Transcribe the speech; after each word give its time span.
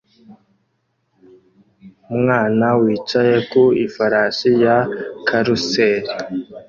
Umwana 2.13 2.65
wicaye 2.81 3.35
ku 3.49 3.63
ifarashi 3.85 4.49
ya 4.63 4.77
karuseli 5.27 6.11